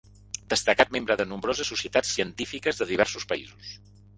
Destacat 0.53 0.95
membre 0.95 1.17
de 1.19 1.27
nombroses 1.33 1.71
societats 1.73 2.17
científiques 2.17 2.81
de 2.81 2.89
diversos 2.95 3.29
països. 3.35 3.79